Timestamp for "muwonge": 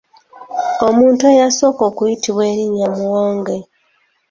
2.97-3.57